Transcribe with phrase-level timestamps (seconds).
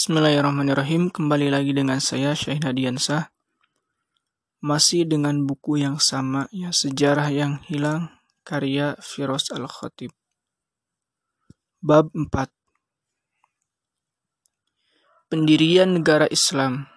[0.00, 1.12] Bismillahirrahmanirrahim.
[1.12, 3.28] Kembali lagi dengan saya Syahid Hadiansah.
[4.64, 8.08] Masih dengan buku yang sama ya Sejarah yang Hilang
[8.40, 10.16] karya Firoz Al-Khatib.
[11.84, 12.48] Bab 4.
[15.28, 16.88] Pendirian negara Islam.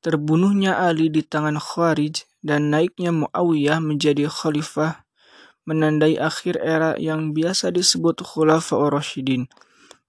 [0.00, 5.04] Terbunuhnya Ali di tangan Khawarij dan naiknya Muawiyah menjadi khalifah
[5.68, 9.44] menandai akhir era yang biasa disebut Khulafaur Rasyidin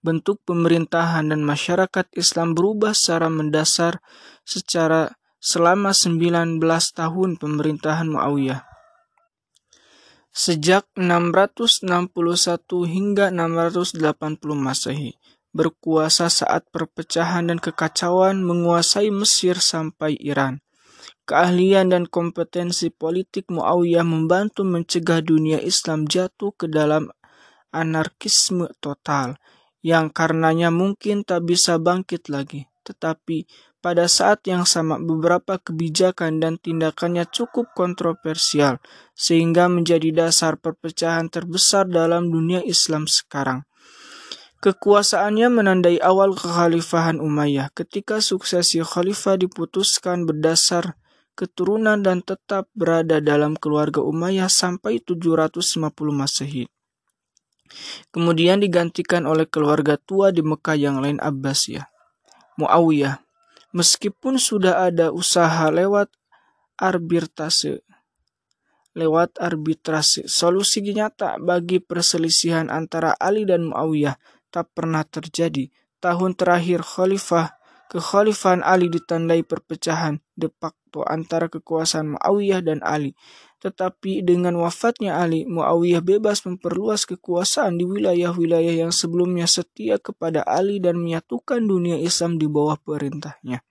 [0.03, 4.03] bentuk pemerintahan dan masyarakat Islam berubah secara mendasar
[4.43, 6.59] secara selama 19
[6.95, 8.67] tahun pemerintahan Muawiyah.
[10.33, 11.85] Sejak 661
[12.89, 13.99] hingga 680
[14.55, 15.15] Masehi,
[15.53, 20.59] berkuasa saat perpecahan dan kekacauan menguasai Mesir sampai Iran.
[21.23, 27.07] Keahlian dan kompetensi politik Muawiyah membantu mencegah dunia Islam jatuh ke dalam
[27.71, 29.39] anarkisme total
[29.83, 32.71] yang karenanya mungkin tak bisa bangkit lagi.
[32.87, 33.45] Tetapi
[33.83, 38.79] pada saat yang sama beberapa kebijakan dan tindakannya cukup kontroversial
[39.11, 43.67] sehingga menjadi dasar perpecahan terbesar dalam dunia Islam sekarang.
[44.63, 50.95] Kekuasaannya menandai awal kekhalifahan Umayyah ketika suksesi khalifah diputuskan berdasar
[51.35, 56.71] keturunan dan tetap berada dalam keluarga Umayyah sampai 750 Masehi.
[58.13, 61.85] Kemudian digantikan oleh keluarga tua di Mekah yang lain Abbasiyah.
[62.57, 63.17] Muawiyah,
[63.73, 66.13] meskipun sudah ada usaha lewat
[66.77, 67.81] arbitrase,
[68.93, 74.15] lewat arbitrase, solusi nyata bagi perselisihan antara Ali dan Muawiyah
[74.53, 75.73] tak pernah terjadi.
[75.97, 77.57] Tahun terakhir Khalifah
[77.89, 83.17] kekhalifahan Ali ditandai perpecahan de facto antara kekuasaan Muawiyah dan Ali
[83.63, 90.83] tetapi dengan wafatnya Ali, Muawiyah bebas memperluas kekuasaan di wilayah-wilayah yang sebelumnya setia kepada Ali
[90.83, 93.63] dan menyatukan dunia Islam di bawah perintahnya.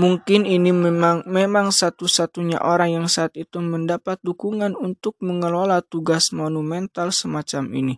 [0.00, 7.12] Mungkin ini memang memang satu-satunya orang yang saat itu mendapat dukungan untuk mengelola tugas monumental
[7.12, 7.94] semacam ini.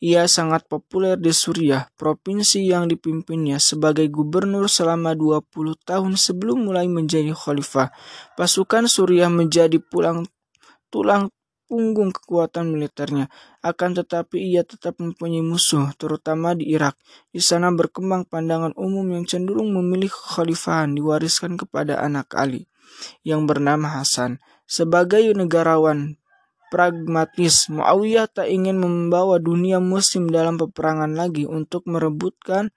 [0.00, 6.88] Ia sangat populer di Suriah, provinsi yang dipimpinnya sebagai gubernur selama 20 tahun sebelum mulai
[6.88, 7.92] menjadi khalifah.
[8.36, 10.26] Pasukan Suriah menjadi pulang
[10.90, 11.30] tulang
[11.70, 13.30] punggung kekuatan militernya.
[13.62, 16.98] Akan tetapi ia tetap mempunyai musuh, terutama di Irak.
[17.30, 22.66] Di sana berkembang pandangan umum yang cenderung memilih kekhalifahan diwariskan kepada anak Ali,
[23.22, 24.42] yang bernama Hasan.
[24.66, 26.18] Sebagai negarawan
[26.74, 32.74] pragmatis, Muawiyah tak ingin membawa dunia muslim dalam peperangan lagi untuk merebutkan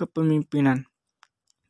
[0.00, 0.88] kepemimpinan.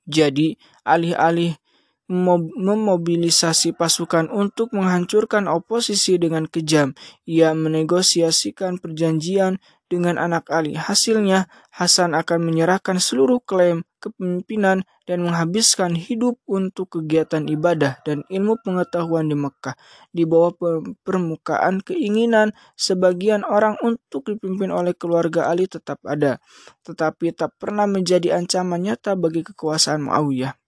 [0.07, 1.62] Jadi, alih-alih
[2.11, 6.93] memobilisasi pasukan untuk menghancurkan oposisi dengan kejam.
[7.25, 10.73] Ia menegosiasikan perjanjian dengan anak Ali.
[10.73, 18.57] Hasilnya, Hasan akan menyerahkan seluruh klaim kepemimpinan dan menghabiskan hidup untuk kegiatan ibadah dan ilmu
[18.65, 19.77] pengetahuan di Mekah.
[20.09, 20.57] Di bawah
[21.05, 26.41] permukaan keinginan sebagian orang untuk dipimpin oleh keluarga Ali tetap ada,
[26.89, 30.62] tetapi tak pernah menjadi ancaman nyata bagi kekuasaan Muawiyah.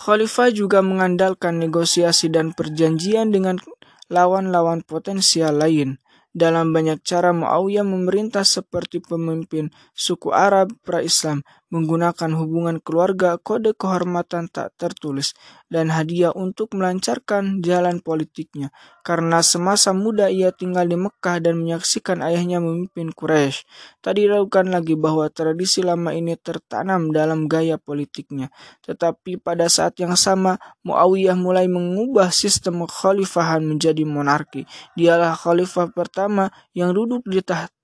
[0.00, 3.60] Khalifah juga mengandalkan negosiasi dan perjanjian dengan
[4.08, 6.00] lawan-lawan potensial lain.
[6.32, 14.50] Dalam banyak cara Muawiyah memerintah seperti pemimpin suku Arab pra-Islam menggunakan hubungan keluarga, kode kehormatan
[14.50, 15.32] tak tertulis,
[15.70, 18.74] dan hadiah untuk melancarkan jalan politiknya.
[19.06, 23.64] Karena semasa muda ia tinggal di Mekah dan menyaksikan ayahnya memimpin Quraisy.
[24.02, 28.50] Tak diragukan lagi bahwa tradisi lama ini tertanam dalam gaya politiknya.
[28.84, 34.66] Tetapi pada saat yang sama, Muawiyah mulai mengubah sistem kekhalifahan menjadi monarki.
[34.98, 37.79] Dialah khalifah pertama yang duduk di tahta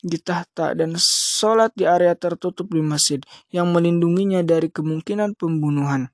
[0.00, 3.20] di tahta dan sholat di area tertutup di masjid
[3.52, 6.08] yang melindunginya dari kemungkinan pembunuhan.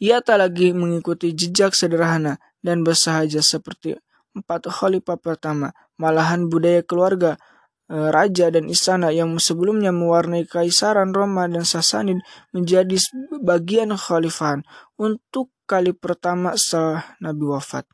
[0.00, 3.96] Ia tak lagi mengikuti jejak sederhana dan bersahaja seperti
[4.34, 7.38] empat khalifah pertama, malahan budaya keluarga
[7.86, 12.20] e, raja dan istana yang sebelumnya mewarnai kaisaran Roma dan Sasanid
[12.50, 12.98] menjadi
[13.40, 14.66] bagian khalifahan
[14.98, 17.86] untuk kali pertama setelah Nabi wafat.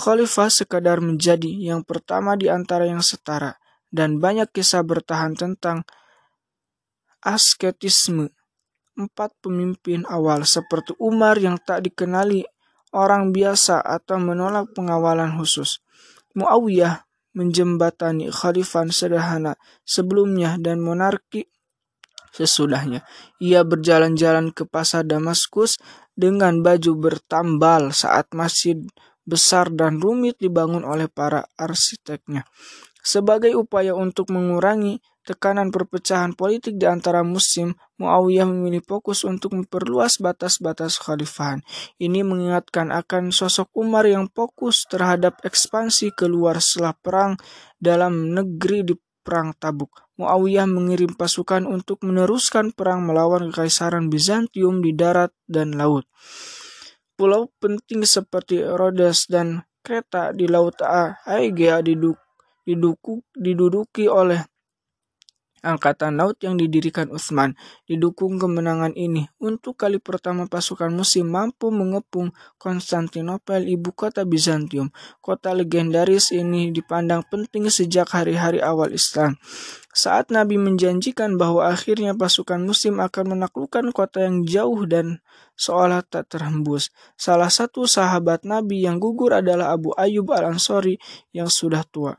[0.00, 3.59] Khalifah sekadar menjadi yang pertama di antara yang setara,
[3.90, 5.82] dan banyak kisah bertahan tentang
[7.20, 8.32] asketisme
[8.96, 12.44] empat pemimpin awal seperti Umar yang tak dikenali
[12.94, 15.82] orang biasa atau menolak pengawalan khusus.
[16.34, 19.54] Muawiyah menjembatani khalifah sederhana
[19.86, 21.46] sebelumnya dan monarki
[22.34, 23.06] sesudahnya.
[23.42, 25.78] Ia berjalan-jalan ke pasar Damaskus
[26.14, 28.78] dengan baju bertambal saat masjid
[29.26, 32.46] besar dan rumit dibangun oleh para arsiteknya.
[33.00, 40.20] Sebagai upaya untuk mengurangi tekanan perpecahan politik di antara musim, Muawiyah memilih fokus untuk memperluas
[40.20, 41.60] batas-batas khalifahan.
[42.00, 47.32] Ini mengingatkan akan sosok Umar yang fokus terhadap ekspansi keluar setelah perang
[47.80, 50.08] dalam negeri di Perang Tabuk.
[50.16, 56.08] Muawiyah mengirim pasukan untuk meneruskan perang melawan Kekaisaran Bizantium di darat dan laut.
[57.20, 62.16] Pulau penting seperti Rhodes dan Kreta di Laut Aegea diduk
[62.70, 64.46] diduku, diduduki oleh
[65.60, 67.52] Angkatan Laut yang didirikan Utsman
[67.84, 69.28] didukung kemenangan ini.
[69.36, 74.88] Untuk kali pertama pasukan musim mampu mengepung Konstantinopel, ibu kota Bizantium.
[75.20, 79.36] Kota legendaris ini dipandang penting sejak hari-hari awal Islam.
[79.92, 85.20] Saat Nabi menjanjikan bahwa akhirnya pasukan muslim akan menaklukkan kota yang jauh dan
[85.60, 86.88] seolah tak terhembus.
[87.20, 90.96] Salah satu sahabat Nabi yang gugur adalah Abu Ayyub al-Ansori
[91.36, 92.16] yang sudah tua.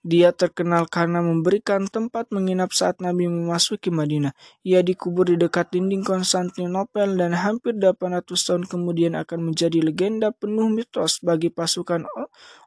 [0.00, 4.32] Dia terkenal karena memberikan tempat menginap saat Nabi memasuki Madinah.
[4.64, 10.72] Ia dikubur di dekat dinding Konstantinopel dan hampir 800 tahun kemudian akan menjadi legenda penuh
[10.72, 12.08] mitos bagi pasukan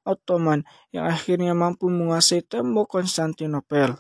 [0.06, 0.62] Ottoman
[0.94, 3.98] yang akhirnya mampu menguasai tembok Konstantinopel.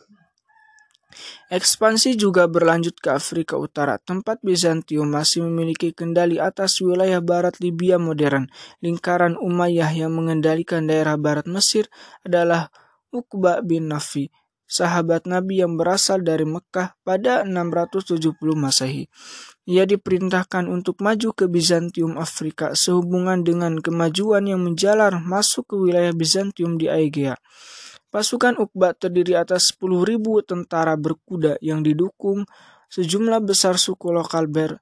[1.53, 8.01] Ekspansi juga berlanjut ke Afrika Utara, tempat Bizantium masih memiliki kendali atas wilayah barat Libya
[8.01, 8.49] modern.
[8.81, 11.85] Lingkaran Umayyah yang mengendalikan daerah barat Mesir
[12.25, 12.73] adalah
[13.13, 14.33] Uqba bin Nafi,
[14.65, 19.05] sahabat Nabi yang berasal dari Mekah pada 670 Masehi.
[19.69, 26.11] Ia diperintahkan untuk maju ke Bizantium Afrika sehubungan dengan kemajuan yang menjalar masuk ke wilayah
[26.11, 27.37] Bizantium di Aegea.
[28.09, 32.45] Pasukan Uqba terdiri atas 10.000 tentara berkuda yang didukung
[32.89, 34.77] sejumlah besar suku lokal Ber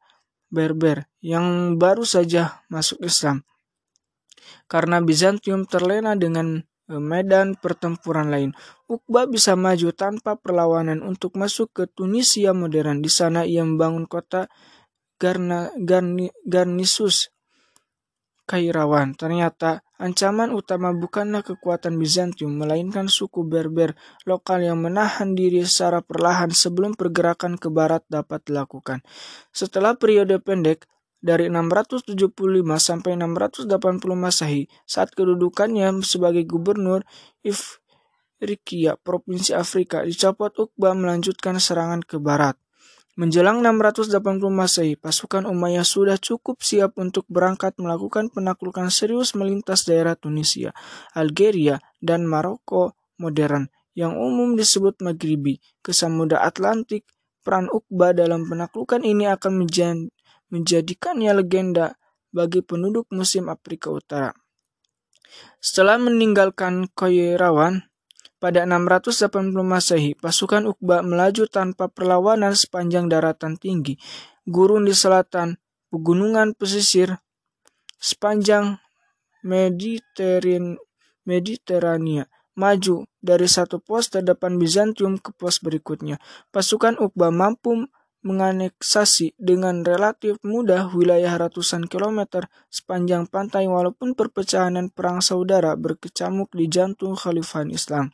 [0.52, 3.48] Berber yang baru saja masuk Islam.
[4.68, 6.60] Karena Bizantium terlena dengan
[7.00, 8.52] medan pertempuran lain.
[8.90, 13.00] Uqba bisa maju tanpa perlawanan untuk masuk ke Tunisia modern.
[13.00, 14.52] Di sana ia membangun kota
[15.22, 17.30] Garna, Garni, Garnisus
[18.50, 19.16] Kairawan.
[19.16, 23.96] Ternyata ancaman utama bukanlah kekuatan Bizantium, melainkan suku Berber
[24.28, 29.06] lokal yang menahan diri secara perlahan sebelum pergerakan ke barat dapat dilakukan.
[29.54, 30.90] Setelah periode pendek,
[31.22, 32.12] dari 675
[32.82, 33.70] sampai 680
[34.18, 37.06] Masehi saat kedudukannya sebagai gubernur
[37.46, 42.58] Ifriqiya, Provinsi Afrika, dicopot Uqba melanjutkan serangan ke barat.
[43.22, 44.18] Menjelang 680
[44.50, 50.74] Masehi, pasukan Umayyah sudah cukup siap untuk berangkat melakukan penaklukan serius melintas daerah Tunisia,
[51.14, 57.06] Algeria, dan Maroko modern yang umum disebut Maghribi ke Samudra Atlantik.
[57.42, 60.06] Peran Uqba dalam penaklukan ini akan menjadi
[60.52, 61.98] menjadikannya legenda
[62.30, 64.32] bagi penduduk musim Afrika Utara.
[65.64, 67.88] Setelah meninggalkan Koyerawan,
[68.42, 74.02] pada 680 Masehi, pasukan Uqba melaju tanpa perlawanan sepanjang daratan tinggi,
[74.50, 75.62] gurun di selatan,
[75.94, 77.22] pegunungan pesisir,
[78.02, 78.82] sepanjang
[79.46, 80.82] Mediteran
[81.22, 82.26] Mediterania,
[82.58, 86.18] maju dari satu pos terdepan Bizantium ke pos berikutnya.
[86.50, 87.86] Pasukan Uqba mampu
[88.22, 96.54] menganeksasi dengan relatif mudah wilayah ratusan kilometer sepanjang pantai walaupun perpecahan dan perang saudara berkecamuk
[96.54, 98.14] di jantung Khalifah Islam.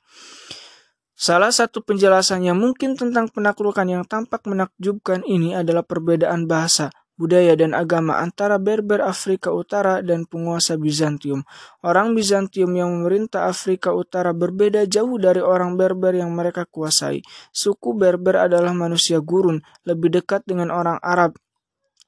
[1.18, 7.74] Salah satu penjelasannya mungkin tentang penaklukan yang tampak menakjubkan ini adalah perbedaan bahasa, budaya dan
[7.74, 11.44] agama antara Berber Afrika Utara dan penguasa Bizantium.
[11.82, 17.26] Orang Bizantium yang memerintah Afrika Utara berbeda jauh dari orang Berber yang mereka kuasai.
[17.50, 21.36] Suku Berber adalah manusia gurun, lebih dekat dengan orang Arab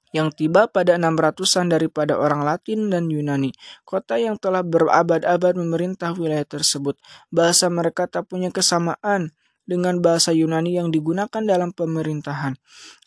[0.10, 3.54] yang tiba pada 600-an daripada orang Latin dan Yunani,
[3.86, 6.98] kota yang telah berabad-abad memerintah wilayah tersebut.
[7.30, 9.38] Bahasa mereka tak punya kesamaan
[9.70, 12.58] dengan bahasa Yunani yang digunakan dalam pemerintahan.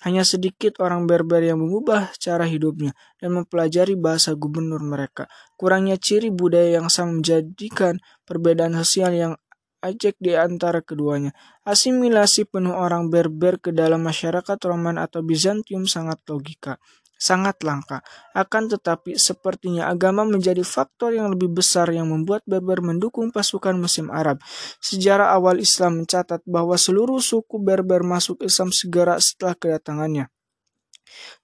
[0.07, 5.27] Hanya sedikit orang Berber yang mengubah cara hidupnya dan mempelajari bahasa gubernur mereka.
[5.59, 9.33] Kurangnya ciri budaya yang sama menjadikan perbedaan sosial yang
[9.83, 11.35] ajak di antara keduanya.
[11.67, 16.79] Asimilasi penuh orang Berber ke dalam masyarakat Roman atau Bizantium sangat logika
[17.23, 18.03] sangat langka.
[18.35, 24.11] Akan tetapi, sepertinya agama menjadi faktor yang lebih besar yang membuat Berber mendukung pasukan musim
[24.11, 24.43] Arab.
[24.83, 30.27] Sejarah awal Islam mencatat bahwa seluruh suku Berber masuk Islam segera setelah kedatangannya.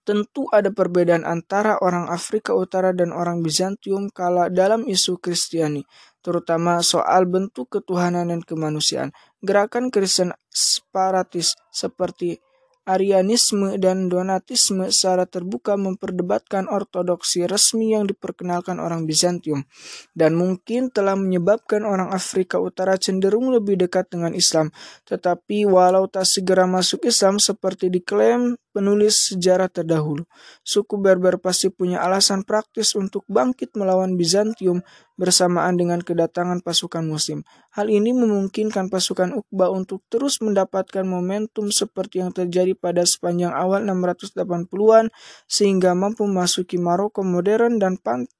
[0.02, 5.84] Tentu ada perbedaan antara orang Afrika Utara dan orang Bizantium kala dalam isu Kristiani,
[6.24, 9.12] terutama soal bentuk ketuhanan dan kemanusiaan.
[9.44, 12.40] Gerakan Kristen separatis seperti
[12.88, 19.68] Arianisme dan Donatisme secara terbuka memperdebatkan ortodoksi resmi yang diperkenalkan orang Bizantium
[20.16, 24.72] dan mungkin telah menyebabkan orang Afrika Utara cenderung lebih dekat dengan Islam.
[25.04, 30.22] Tetapi walau tak segera masuk Islam seperti diklaim penulis sejarah terdahulu,
[30.62, 34.86] suku Berber pasti punya alasan praktis untuk bangkit melawan Bizantium
[35.18, 37.42] bersamaan dengan kedatangan pasukan muslim.
[37.74, 43.82] Hal ini memungkinkan pasukan Uqba untuk terus mendapatkan momentum seperti yang terjadi pada sepanjang awal
[43.82, 45.10] 680-an
[45.50, 48.30] sehingga mampu memasuki Maroko modern dan pan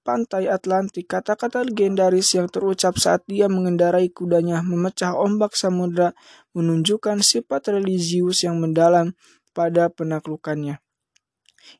[0.00, 1.06] pantai Atlantik.
[1.06, 6.16] Kata-kata legendaris yang terucap saat dia mengendarai kudanya memecah ombak samudra
[6.56, 9.14] menunjukkan sifat religius yang mendalam
[9.50, 10.78] pada penaklukannya.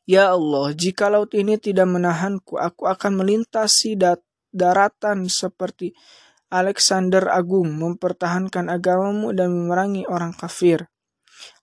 [0.05, 3.97] Ya Allah, jika laut ini tidak menahanku, aku akan melintasi
[4.53, 5.97] daratan seperti
[6.51, 10.91] Alexander Agung mempertahankan agamamu dan memerangi orang kafir.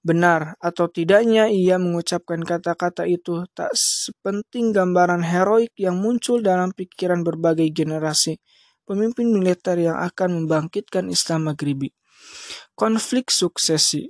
[0.03, 7.23] Benar atau tidaknya ia mengucapkan kata-kata itu tak sepenting gambaran heroik yang muncul dalam pikiran
[7.23, 8.43] berbagai generasi
[8.88, 11.93] pemimpin militer yang akan membangkitkan Islam Maghribi.
[12.73, 14.09] Konflik suksesi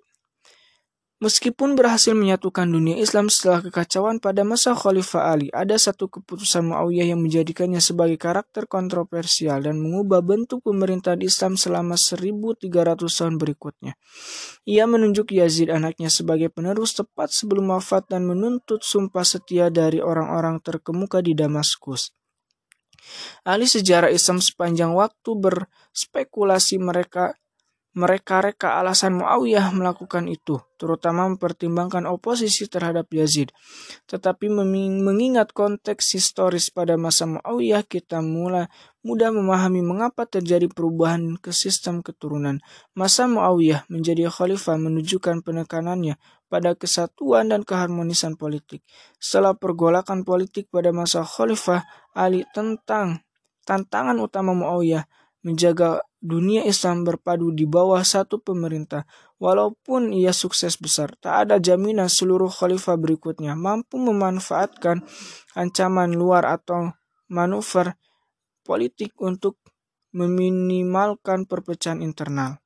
[1.19, 7.11] Meskipun berhasil menyatukan dunia Islam setelah kekacauan pada masa Khalifah Ali, ada satu keputusan Muawiyah
[7.11, 12.71] yang menjadikannya sebagai karakter kontroversial dan mengubah bentuk pemerintahan Islam selama 1300
[13.03, 13.99] tahun berikutnya.
[14.63, 20.63] Ia menunjuk Yazid anaknya sebagai penerus tepat sebelum wafat dan menuntut sumpah setia dari orang-orang
[20.63, 22.15] terkemuka di Damaskus.
[23.43, 27.35] Ahli sejarah Islam sepanjang waktu berspekulasi mereka
[27.99, 33.51] mereka reka alasan Muawiyah melakukan itu, terutama mempertimbangkan oposisi terhadap Yazid.
[34.07, 34.47] Tetapi
[35.03, 38.71] mengingat konteks historis pada masa Muawiyah, kita mulai
[39.03, 42.63] mudah memahami mengapa terjadi perubahan ke sistem keturunan.
[42.95, 46.15] Masa Muawiyah menjadi khalifah menunjukkan penekanannya
[46.47, 48.87] pada kesatuan dan keharmonisan politik.
[49.19, 51.83] Setelah pergolakan politik pada masa khalifah
[52.15, 53.27] Ali tentang
[53.67, 55.05] tantangan utama Muawiyah
[55.43, 59.07] menjaga dunia Islam berpadu di bawah satu pemerintah.
[59.39, 65.07] Walaupun ia sukses besar, tak ada jaminan seluruh khalifah berikutnya mampu memanfaatkan
[65.55, 66.91] ancaman luar atau
[67.31, 67.95] manuver
[68.67, 69.63] politik untuk
[70.11, 72.59] meminimalkan perpecahan internal.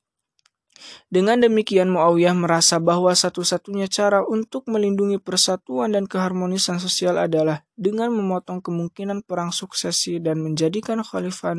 [1.13, 8.11] Dengan demikian Muawiyah merasa bahwa satu-satunya cara untuk melindungi persatuan dan keharmonisan sosial adalah dengan
[8.11, 11.55] memotong kemungkinan perang suksesi dan menjadikan khalifah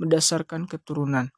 [0.00, 1.30] berdasarkan keturunan.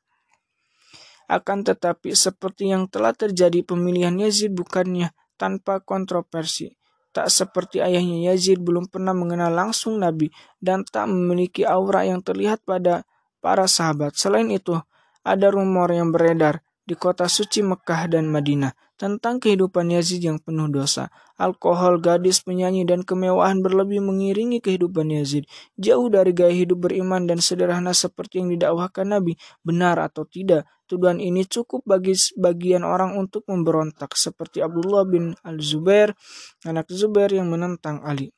[1.27, 6.71] Akan tetapi seperti yang telah terjadi pemilihan Yazid bukannya tanpa kontroversi.
[7.11, 10.31] Tak seperti ayahnya Yazid belum pernah mengenal langsung Nabi
[10.63, 13.03] dan tak memiliki aura yang terlihat pada
[13.43, 14.15] para sahabat.
[14.15, 14.79] Selain itu,
[15.27, 20.69] ada rumor yang beredar di kota suci Mekah dan Madinah tentang kehidupan Yazid yang penuh
[20.73, 21.13] dosa.
[21.37, 25.45] Alkohol, gadis, penyanyi, dan kemewahan berlebih mengiringi kehidupan Yazid.
[25.77, 31.21] Jauh dari gaya hidup beriman dan sederhana seperti yang didakwahkan Nabi, benar atau tidak, tuduhan
[31.21, 36.17] ini cukup bagi sebagian orang untuk memberontak, seperti Abdullah bin Al-Zubair,
[36.65, 38.33] anak Zubair yang menentang Ali.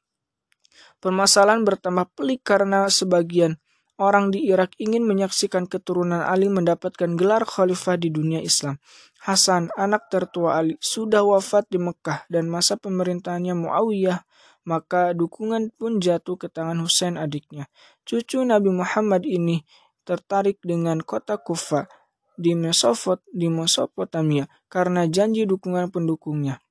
[0.99, 3.63] Permasalahan bertambah pelik karena sebagian
[3.99, 8.79] orang di Irak ingin menyaksikan keturunan Ali mendapatkan gelar khalifah di dunia Islam.
[9.23, 14.23] Hasan, anak tertua Ali, sudah wafat di Mekah dan masa pemerintahannya Muawiyah,
[14.65, 17.67] maka dukungan pun jatuh ke tangan Husain adiknya.
[18.07, 19.67] Cucu Nabi Muhammad ini
[20.07, 21.91] tertarik dengan kota Kufa
[22.39, 26.63] di Mesopot di Mesopotamia karena janji dukungan pendukungnya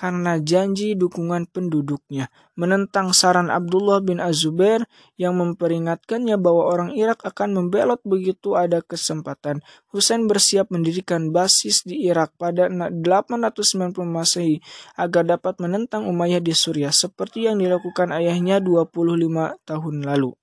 [0.00, 4.88] karena janji dukungan penduduknya, menentang saran Abdullah bin Azubair
[5.20, 9.60] yang memperingatkannya bahwa orang Irak akan membelot begitu ada kesempatan.
[9.92, 14.64] Husain bersiap mendirikan basis di Irak pada 890 Masehi
[14.96, 20.39] agar dapat menentang Umayyah di Suriah seperti yang dilakukan ayahnya 25 tahun lalu.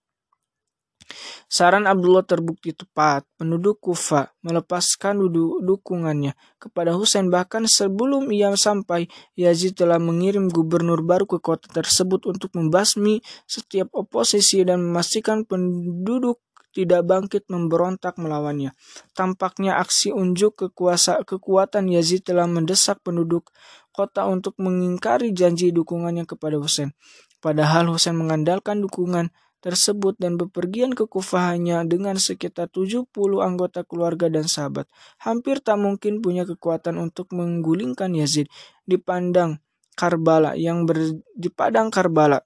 [1.47, 3.23] Saran Abdullah terbukti tepat.
[3.39, 5.23] Penduduk Kufa melepaskan
[5.63, 9.07] dukungannya kepada Husain bahkan sebelum ia sampai
[9.39, 16.43] Yazid telah mengirim gubernur baru ke kota tersebut untuk membasmi setiap oposisi dan memastikan penduduk
[16.77, 18.69] tidak bangkit memberontak melawannya.
[19.17, 23.49] Tampaknya aksi unjuk kekuasa kekuatan Yazid telah mendesak penduduk
[23.89, 26.93] kota untuk mengingkari janji dukungannya kepada Husain.
[27.41, 33.09] Padahal Husain mengandalkan dukungan tersebut dan bepergian ke Kufah hanya dengan sekitar 70
[33.41, 34.85] anggota keluarga dan sahabat.
[35.21, 38.47] Hampir tak mungkin punya kekuatan untuk menggulingkan Yazid
[38.85, 39.59] di pandang
[39.97, 42.45] Karbala yang ber, di padang Karbala.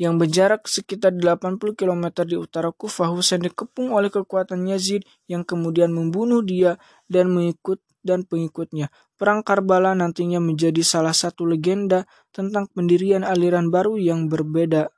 [0.00, 5.92] yang berjarak sekitar 80 km di utara Kufah, Husain dikepung oleh kekuatan Yazid yang kemudian
[5.92, 6.80] membunuh dia
[7.12, 8.88] dan mengikut dan pengikutnya.
[9.18, 14.95] Perang Karbala nantinya menjadi salah satu legenda tentang pendirian aliran baru yang berbeda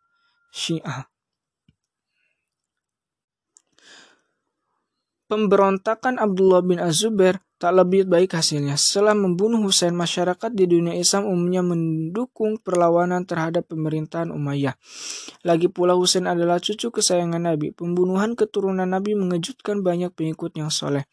[0.52, 1.09] Syiah.
[5.28, 8.81] Pemberontakan Abdullah bin Az-Zubair tak lebih baik hasilnya.
[8.81, 14.78] Setelah membunuh Husain, masyarakat di dunia Islam umumnya mendukung perlawanan terhadap pemerintahan Umayyah.
[15.45, 17.76] Lagi pula Husain adalah cucu kesayangan Nabi.
[17.76, 21.05] Pembunuhan keturunan Nabi mengejutkan banyak pengikut yang soleh.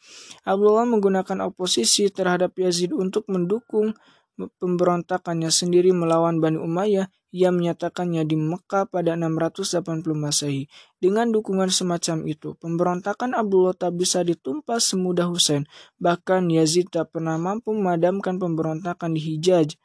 [0.47, 3.97] Abdullah menggunakan oposisi terhadap Yazid untuk mendukung
[4.35, 10.71] pemberontakannya sendiri melawan Bani Umayyah ia menyatakannya di Mekah pada 680 Masehi.
[11.03, 15.67] Dengan dukungan semacam itu, pemberontakan Abdullah tak bisa ditumpas semudah Hussein.
[15.99, 19.75] Bahkan Yazid tak pernah mampu memadamkan pemberontakan di Hijaz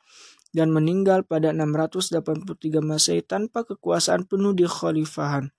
[0.55, 5.51] dan meninggal pada 683 Masehi tanpa kekuasaan penuh di khalifahan.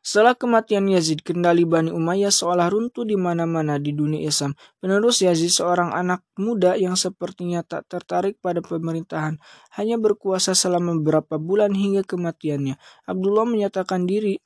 [0.00, 4.54] Setelah kematian Yazid, kendali Bani Umayyah seolah runtuh di mana-mana di dunia Islam.
[4.78, 9.38] Penerus Yazid seorang anak muda yang sepertinya tak tertarik pada pemerintahan,
[9.76, 12.78] hanya berkuasa selama beberapa bulan hingga kematiannya.
[13.04, 14.38] Abdullah menyatakan diri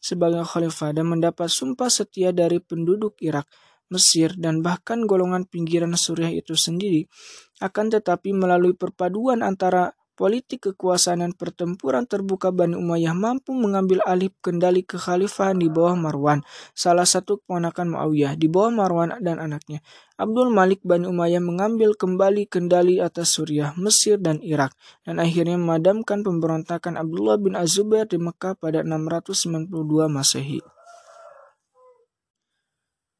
[0.00, 3.46] sebagai khalifah dan mendapat sumpah setia dari penduduk Irak.
[3.90, 7.10] Mesir, dan bahkan golongan pinggiran Suriah itu sendiri,
[7.58, 14.28] akan tetapi melalui perpaduan antara politik kekuasaan dan pertempuran terbuka Bani Umayyah mampu mengambil alih
[14.44, 16.44] kendali kekhalifahan di bawah Marwan,
[16.76, 19.80] salah satu keponakan Muawiyah di bawah Marwan dan anaknya.
[20.20, 24.76] Abdul Malik Bani Umayyah mengambil kembali kendali atas Suriah, Mesir, dan Irak,
[25.08, 29.72] dan akhirnya memadamkan pemberontakan Abdullah bin Az-Zubair di Mekah pada 692
[30.12, 30.79] Masehi.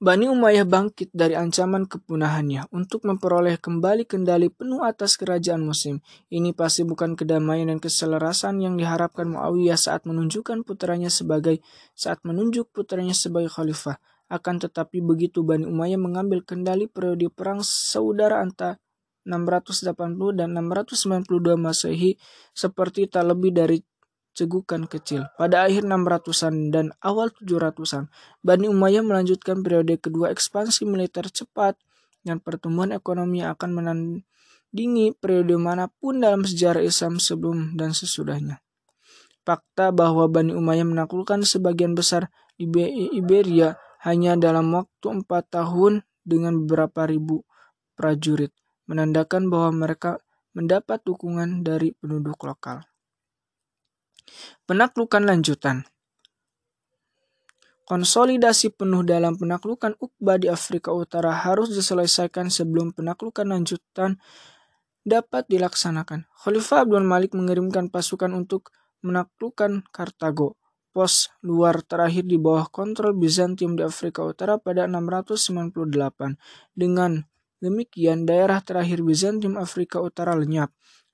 [0.01, 6.01] Bani Umayyah bangkit dari ancaman kepunahannya untuk memperoleh kembali kendali penuh atas kerajaan Muslim.
[6.33, 11.61] Ini pasti bukan kedamaian dan keselarasan yang diharapkan Muawiyah saat menunjukkan putranya sebagai
[11.93, 14.01] saat menunjuk putranya sebagai khalifah.
[14.33, 18.81] Akan tetapi begitu Bani Umayyah mengambil kendali periode perang saudara antara
[19.29, 19.85] 680
[20.33, 22.17] dan 692 Masehi
[22.57, 23.85] seperti tak lebih dari
[24.41, 25.29] cegukan kecil.
[25.37, 28.09] Pada akhir 600-an dan awal 700-an,
[28.41, 31.77] Bani Umayyah melanjutkan periode kedua ekspansi militer cepat
[32.25, 38.65] dan pertumbuhan ekonomi akan menandingi periode mana pun dalam sejarah Islam sebelum dan sesudahnya.
[39.45, 47.09] Fakta bahwa Bani Umayyah menaklukkan sebagian besar Iberia hanya dalam waktu empat tahun dengan beberapa
[47.09, 47.45] ribu
[47.97, 48.53] prajurit,
[48.85, 50.21] menandakan bahwa mereka
[50.53, 52.85] mendapat dukungan dari penduduk lokal.
[54.69, 55.85] Penaklukan lanjutan
[57.91, 64.23] Konsolidasi penuh dalam penaklukan Uqba di Afrika Utara harus diselesaikan sebelum penaklukan lanjutan
[65.03, 66.31] dapat dilaksanakan.
[66.31, 68.71] Khalifah Abdul Malik mengirimkan pasukan untuk
[69.03, 70.55] menaklukkan Kartago,
[70.95, 76.39] pos luar terakhir di bawah kontrol Bizantium di Afrika Utara pada 698.
[76.71, 77.27] Dengan
[77.59, 80.71] demikian, daerah terakhir Bizantium Afrika Utara lenyap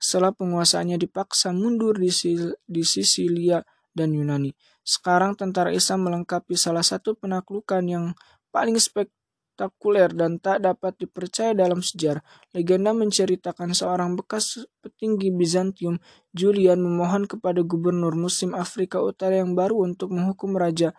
[0.07, 2.15] setelah penguasaannya dipaksa mundur di,
[2.63, 3.59] di Sisilia
[3.91, 4.55] dan Yunani.
[4.87, 8.15] Sekarang tentara Islam melengkapi salah satu penaklukan yang
[8.55, 12.23] paling spektakuler dan tak dapat dipercaya dalam sejarah.
[12.55, 15.99] Legenda menceritakan seorang bekas petinggi Bizantium,
[16.31, 20.95] Julian, memohon kepada gubernur Muslim Afrika Utara yang baru untuk menghukum Raja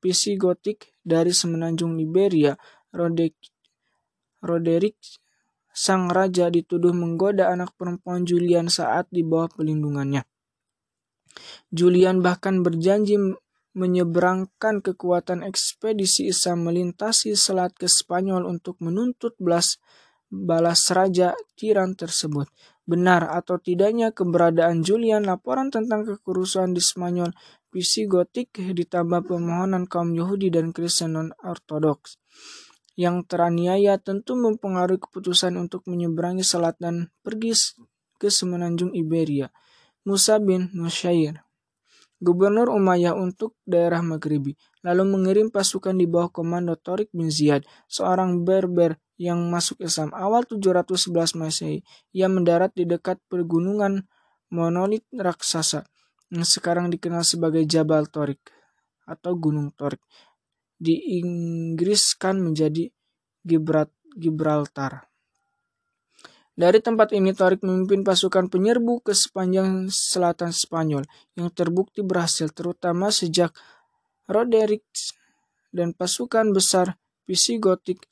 [0.00, 2.56] Visigotik dari semenanjung Liberia,
[2.88, 3.36] Roderick
[5.76, 10.24] sang raja dituduh menggoda anak perempuan Julian saat di bawah pelindungannya.
[11.68, 13.20] Julian bahkan berjanji
[13.76, 19.76] menyeberangkan kekuatan ekspedisi Islam melintasi selat ke Spanyol untuk menuntut belas
[20.32, 22.48] balas raja tiran tersebut.
[22.88, 27.36] Benar atau tidaknya keberadaan Julian laporan tentang kekurusuhan di Spanyol
[27.68, 32.16] Visigotik ditambah permohonan kaum Yahudi dan Kristen non-ortodoks
[32.96, 37.52] yang teraniaya tentu mempengaruhi keputusan untuk menyeberangi selat dan pergi
[38.16, 39.52] ke semenanjung Iberia.
[40.08, 41.44] Musa bin Nusyair,
[42.22, 48.46] gubernur Umayyah untuk daerah Maghribi, lalu mengirim pasukan di bawah komando Torik bin Ziyad, seorang
[48.46, 51.80] Berber yang masuk Islam awal 711 Masehi.
[52.16, 54.04] Ia mendarat di dekat pegunungan
[54.52, 55.84] monolit raksasa
[56.30, 58.40] yang sekarang dikenal sebagai Jabal Torik
[59.06, 60.02] atau Gunung Torik
[60.76, 62.92] diinggriskan menjadi
[64.16, 65.06] Gibraltar.
[66.56, 71.04] Dari tempat ini Tarik memimpin pasukan penyerbu ke sepanjang selatan Spanyol
[71.36, 73.52] yang terbukti berhasil terutama sejak
[74.24, 74.88] Roderick
[75.68, 76.96] dan pasukan besar
[77.28, 78.08] Visigotik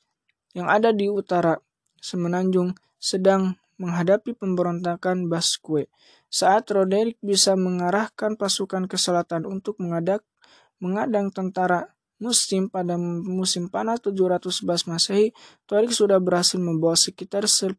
[0.53, 1.57] yang ada di utara
[1.97, 5.89] semenanjung sedang menghadapi pemberontakan Basque.
[6.29, 14.87] Saat Roderick bisa mengarahkan pasukan ke selatan untuk mengadang tentara Muslim pada musim panas 711
[14.87, 15.35] Masehi,
[15.67, 17.75] Torik sudah berhasil membawa sekitar 10.000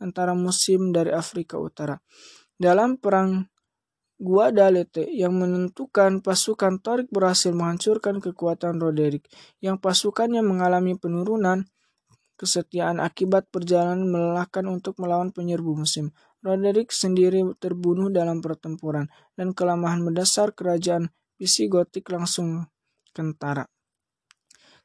[0.00, 2.00] tentara Muslim dari Afrika Utara.
[2.56, 3.44] Dalam perang
[4.16, 9.28] Guadalete yang menentukan pasukan Torik berhasil menghancurkan kekuatan Roderick
[9.60, 11.68] yang pasukannya mengalami penurunan
[12.40, 16.16] kesetiaan akibat perjalanan melelahkan untuk melawan penyerbu musim.
[16.40, 22.64] Roderick sendiri terbunuh dalam pertempuran, dan kelemahan mendasar kerajaan Visigotik langsung
[23.16, 23.64] kentara.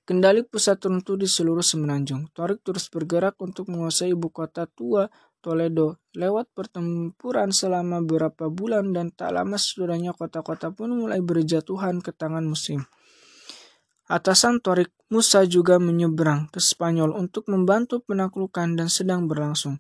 [0.08, 2.32] Kendali pusat tertentu di seluruh semenanjung.
[2.32, 9.10] Torik terus bergerak untuk menguasai ibu kota tua Toledo lewat pertempuran selama beberapa bulan dan
[9.10, 12.86] tak lama sesudahnya kota-kota pun mulai berjatuhan ke tangan musim.
[14.06, 19.80] Atasan Torik Musa juga menyeberang ke Spanyol untuk membantu penaklukan dan sedang berlangsung.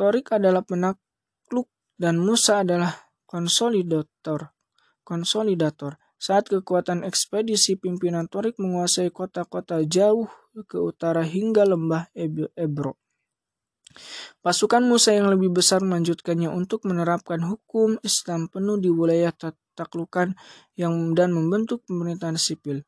[0.00, 1.68] Torik adalah penakluk
[2.00, 4.56] dan Musa adalah konsolidator.
[5.04, 5.99] Konsolidator.
[6.20, 10.28] Saat kekuatan ekspedisi pimpinan Torik menguasai kota-kota jauh
[10.68, 12.12] ke utara hingga lembah
[12.52, 13.00] Ebro.
[14.44, 19.32] Pasukan Musa yang lebih besar melanjutkannya untuk menerapkan hukum Islam penuh di wilayah
[19.72, 20.36] taklukan
[20.76, 22.84] yang dan membentuk pemerintahan sipil.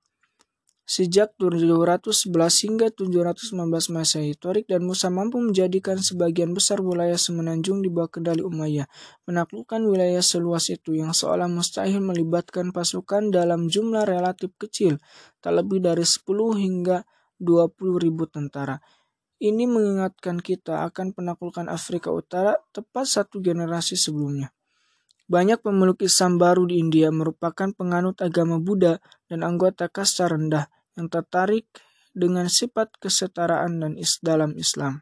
[0.82, 2.34] Sejak 711
[2.66, 3.54] hingga 715
[3.94, 8.90] Masehi, Torik dan Musa mampu menjadikan sebagian besar wilayah semenanjung di bawah kendali Umayyah.
[9.30, 14.98] Menaklukkan wilayah seluas itu yang seolah mustahil melibatkan pasukan dalam jumlah relatif kecil,
[15.38, 16.26] tak lebih dari 10
[16.58, 17.06] hingga
[17.38, 18.82] 20 ribu tentara.
[19.42, 24.50] Ini mengingatkan kita akan penaklukan Afrika Utara tepat satu generasi sebelumnya.
[25.32, 29.00] Banyak pemeluk Islam baru di India merupakan penganut agama Buddha
[29.32, 31.64] dan anggota kasta rendah yang tertarik
[32.12, 35.00] dengan sifat kesetaraan dan is dalam Islam.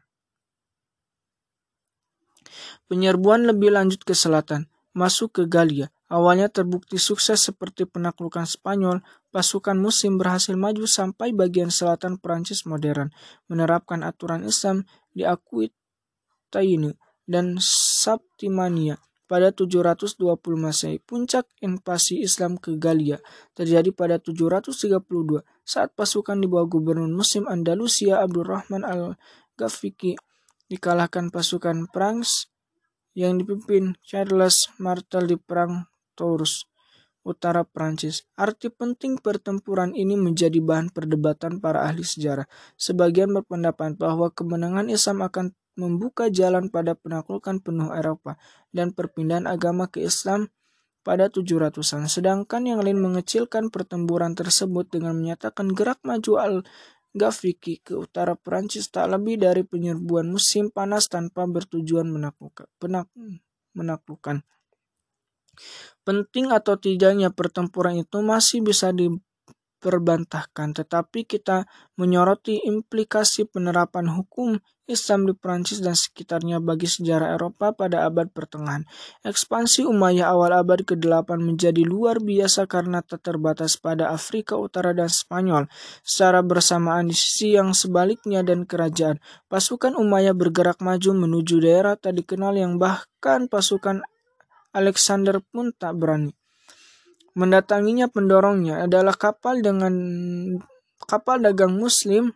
[2.87, 5.91] Penyerbuan lebih lanjut ke selatan, masuk ke Galia.
[6.07, 9.03] Awalnya terbukti sukses seperti penaklukan Spanyol,
[9.35, 13.11] pasukan Muslim berhasil maju sampai bagian selatan Perancis modern,
[13.51, 16.95] menerapkan aturan Islam di Aquitaine
[17.27, 18.95] dan Septimania
[19.31, 20.99] pada 720 Masehi.
[20.99, 23.23] Puncak invasi Islam ke Galia
[23.55, 24.99] terjadi pada 732
[25.63, 30.19] saat pasukan di bawah gubernur Muslim Andalusia Abdurrahman al-Ghafiqi
[30.67, 32.51] dikalahkan pasukan Prancis
[33.15, 35.87] yang dipimpin Charles Martel di Perang
[36.19, 36.67] Tours
[37.21, 38.25] utara Prancis.
[38.33, 42.49] Arti penting pertempuran ini menjadi bahan perdebatan para ahli sejarah.
[42.75, 48.35] Sebagian berpendapat bahwa kemenangan Islam akan membuka jalan pada penaklukan penuh Eropa
[48.75, 50.51] dan perpindahan agama ke Islam
[51.01, 52.05] pada 700-an.
[52.05, 56.55] Sedangkan yang lain mengecilkan pertempuran tersebut dengan menyatakan gerak maju al
[57.11, 62.71] Gafiki ke utara Perancis tak lebih dari penyerbuan musim panas tanpa bertujuan menaklukkan.
[62.79, 63.11] Penak,
[63.75, 64.47] menaklukkan.
[66.07, 69.11] Penting atau tidaknya pertempuran itu masih bisa di
[69.83, 71.67] terbantahkan, tetapi kita
[71.99, 78.83] menyoroti implikasi penerapan hukum Islam di Prancis dan sekitarnya bagi sejarah Eropa pada abad pertengahan.
[79.23, 85.07] Ekspansi Umayyah awal abad ke-8 menjadi luar biasa karena tak terbatas pada Afrika Utara dan
[85.07, 85.71] Spanyol.
[86.03, 92.19] Secara bersamaan di sisi yang sebaliknya dan kerajaan, pasukan Umayyah bergerak maju menuju daerah tak
[92.19, 94.03] dikenal yang bahkan pasukan
[94.75, 96.35] Alexander pun tak berani.
[97.31, 99.95] Mendatanginya pendorongnya adalah kapal dengan
[101.07, 102.35] kapal dagang Muslim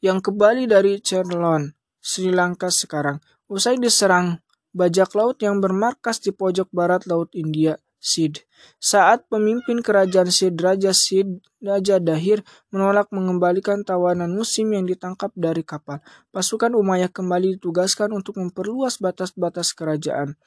[0.00, 3.20] yang kembali dari Ceylon, Sri Lanka sekarang.
[3.46, 4.40] Usai diserang
[4.72, 8.48] bajak laut yang bermarkas di pojok barat Laut India, Sid.
[8.80, 12.40] Saat pemimpin kerajaan Sid Raja Sid Raja Dahir
[12.72, 16.00] menolak mengembalikan tawanan musim yang ditangkap dari kapal,
[16.32, 20.40] pasukan Umayyah kembali ditugaskan untuk memperluas batas-batas kerajaan.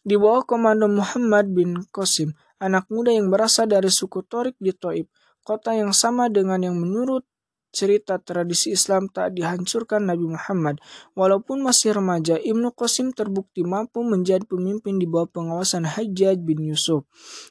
[0.00, 5.08] Di bawah komando Muhammad bin Qasim, anak muda yang berasal dari suku Torik di Toib,
[5.44, 7.28] kota yang sama dengan yang menurut
[7.74, 10.78] cerita tradisi Islam tak dihancurkan Nabi Muhammad.
[11.18, 17.02] Walaupun masih remaja, Ibnu Qasim terbukti mampu menjadi pemimpin di bawah pengawasan Hajjaj bin Yusuf,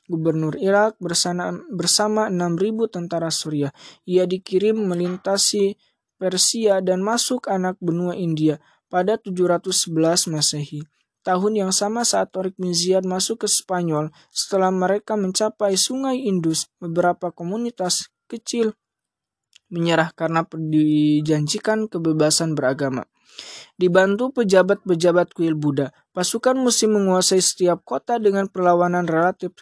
[0.07, 3.75] gubernur Irak bersama, bersama 6.000 tentara Suriah.
[4.07, 5.75] Ia dikirim melintasi
[6.15, 10.87] Persia dan masuk anak benua India pada 711 Masehi
[11.23, 12.75] tahun yang sama saat Torik bin
[13.07, 18.75] masuk ke Spanyol setelah mereka mencapai sungai Indus, beberapa komunitas kecil
[19.73, 23.09] menyerah karena dijanjikan kebebasan beragama.
[23.73, 29.57] Dibantu pejabat-pejabat kuil Buddha, pasukan muslim menguasai setiap kota dengan perlawanan relatif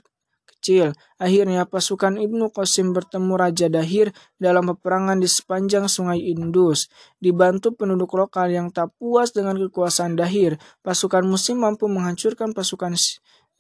[0.62, 0.92] kecil.
[1.18, 6.92] Akhirnya pasukan Ibnu Qasim bertemu Raja Dahir dalam peperangan di sepanjang sungai Indus.
[7.18, 12.94] Dibantu penduduk lokal yang tak puas dengan kekuasaan Dahir, pasukan Muslim mampu menghancurkan pasukan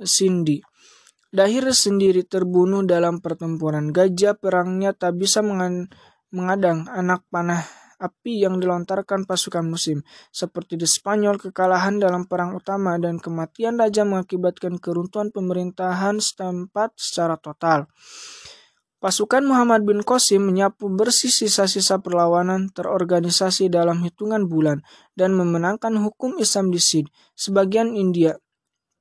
[0.03, 0.61] Sindi.
[1.31, 3.95] Dahir sendiri terbunuh dalam pertempuran.
[3.95, 5.39] Gajah perangnya tak bisa
[6.31, 7.63] mengadang anak panah
[8.01, 10.01] api yang dilontarkan pasukan musim.
[10.33, 17.37] Seperti di Spanyol, kekalahan dalam perang utama dan kematian raja mengakibatkan keruntuhan pemerintahan setempat secara
[17.37, 17.85] total.
[19.01, 24.85] Pasukan Muhammad bin Qasim menyapu bersih sisa-sisa perlawanan terorganisasi dalam hitungan bulan
[25.17, 28.37] dan memenangkan hukum Islam di Sid, sebagian India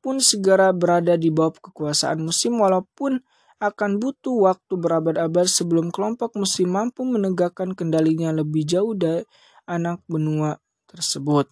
[0.01, 3.21] pun segera berada di bawah kekuasaan musim walaupun
[3.61, 9.29] akan butuh waktu berabad-abad sebelum kelompok muslim mampu menegakkan kendalinya lebih jauh dari
[9.69, 10.57] anak benua
[10.89, 11.47] tersebut.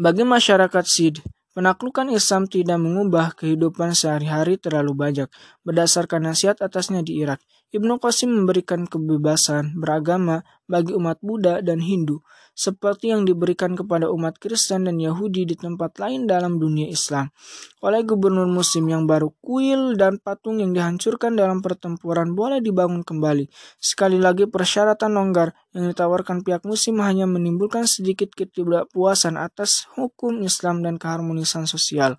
[0.00, 1.20] Bagi masyarakat Sid,
[1.52, 5.28] penaklukan Islam tidak mengubah kehidupan sehari-hari terlalu banyak
[5.66, 7.42] berdasarkan nasihat atasnya di Irak.
[7.70, 12.18] Ibnu Qasim memberikan kebebasan beragama bagi umat Buddha dan Hindu,
[12.50, 17.30] seperti yang diberikan kepada umat Kristen dan Yahudi di tempat lain dalam dunia Islam.
[17.78, 23.46] Oleh gubernur muslim yang baru, kuil dan patung yang dihancurkan dalam pertempuran boleh dibangun kembali.
[23.78, 30.82] Sekali lagi persyaratan longgar yang ditawarkan pihak muslim hanya menimbulkan sedikit ketidakpuasan atas hukum Islam
[30.82, 32.18] dan keharmonisan sosial.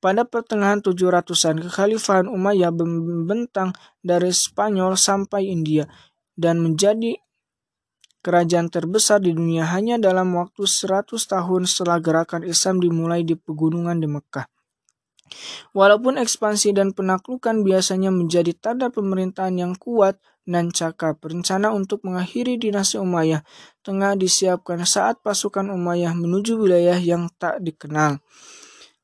[0.00, 5.84] Pada pertengahan 700-an, kekhalifahan Umayyah membentang dari Spanyol sampai India
[6.40, 7.20] dan menjadi
[8.24, 14.00] kerajaan terbesar di dunia hanya dalam waktu 100 tahun setelah gerakan Islam dimulai di pegunungan
[14.00, 14.48] di Mekah.
[15.76, 22.58] Walaupun ekspansi dan penaklukan biasanya menjadi tanda pemerintahan yang kuat dan cakap, rencana untuk mengakhiri
[22.58, 23.46] dinasti Umayyah
[23.86, 28.18] tengah disiapkan saat pasukan Umayyah menuju wilayah yang tak dikenal.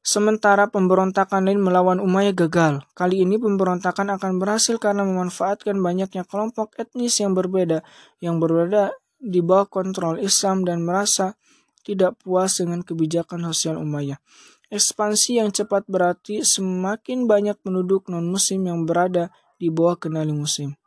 [0.07, 2.87] Sementara pemberontakan lain melawan Umayyah gagal.
[2.95, 7.83] Kali ini pemberontakan akan berhasil karena memanfaatkan banyaknya kelompok etnis yang berbeda
[8.23, 11.35] yang berada di bawah kontrol Islam dan merasa
[11.83, 14.23] tidak puas dengan kebijakan sosial Umayyah.
[14.71, 20.79] Ekspansi yang cepat berarti semakin banyak penduduk non-muslim yang berada di bawah kendali muslim.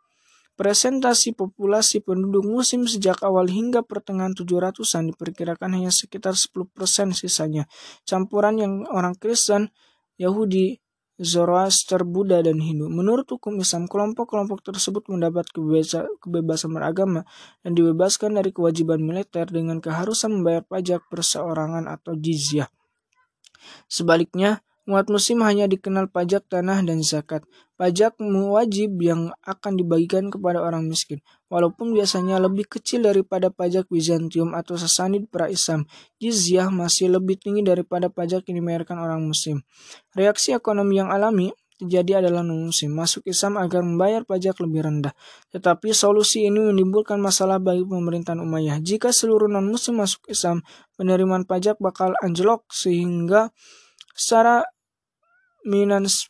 [0.59, 7.63] Presentasi populasi penduduk muslim sejak awal hingga pertengahan 700-an diperkirakan hanya sekitar 10% sisanya.
[8.03, 9.71] Campuran yang orang Kristen,
[10.19, 10.83] Yahudi,
[11.15, 12.91] Zoroaster, Buddha, dan Hindu.
[12.91, 15.47] Menurut hukum Islam, kelompok-kelompok tersebut mendapat
[16.19, 17.23] kebebasan beragama
[17.63, 22.67] dan dibebaskan dari kewajiban militer dengan keharusan membayar pajak perseorangan atau jizyah.
[23.87, 27.45] Sebaliknya, Umat muslim hanya dikenal pajak tanah dan zakat.
[27.79, 31.23] Pajak wajib yang akan dibagikan kepada orang miskin.
[31.47, 35.87] Walaupun biasanya lebih kecil daripada pajak Bizantium atau Sasanid pra-Islam,
[36.19, 39.63] jizyah masih lebih tinggi daripada pajak yang dibayarkan orang muslim.
[40.11, 45.15] Reaksi ekonomi yang alami terjadi adalah non-muslim masuk Islam agar membayar pajak lebih rendah.
[45.55, 48.83] Tetapi solusi ini menimbulkan masalah bagi pemerintahan Umayyah.
[48.83, 50.67] Jika seluruh non-muslim masuk Islam,
[50.99, 53.55] penerimaan pajak bakal anjlok sehingga
[54.11, 54.67] secara